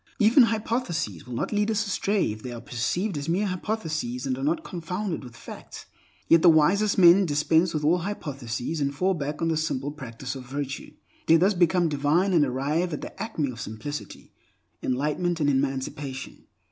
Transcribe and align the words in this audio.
Even 0.17 0.45
hypotheses 0.45 1.27
will 1.27 1.35
not 1.35 1.51
lead 1.51 1.69
us 1.69 1.85
astray 1.85 2.31
if 2.31 2.41
they 2.41 2.51
are 2.51 2.59
perceived 2.59 3.19
as 3.19 3.29
mere 3.29 3.45
hypotheses 3.45 4.25
and 4.25 4.35
are 4.35 4.43
not 4.43 4.63
confounded 4.63 5.23
with 5.23 5.35
facts. 5.37 5.85
Yet 6.27 6.41
the 6.41 6.49
wisest 6.49 6.97
men 6.97 7.27
dispense 7.27 7.71
with 7.71 7.83
all 7.85 7.99
hypotheses, 7.99 8.81
and 8.81 8.95
fall 8.95 9.13
back 9.13 9.43
on 9.43 9.49
the 9.49 9.57
simple 9.57 9.91
practice 9.91 10.33
of 10.33 10.43
virtue. 10.49 10.93
They 11.27 11.35
thus 11.37 11.53
become 11.53 11.87
divine, 11.87 12.33
and 12.33 12.43
arrive 12.43 12.93
at 12.93 13.01
the 13.01 13.21
acme 13.21 13.51
of 13.51 13.61
simplicity, 13.61 14.33
enlightenment, 14.81 15.39
and 15.39 15.51
emancipation. 15.51 16.45